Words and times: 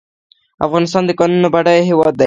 افغانستان 0.65 1.03
د 1.05 1.11
کانونو 1.19 1.47
بډایه 1.53 1.83
هیواد 1.89 2.13
دی 2.15 2.19